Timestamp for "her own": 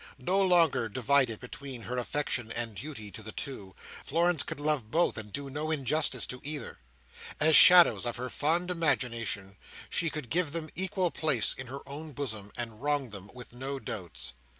11.67-12.13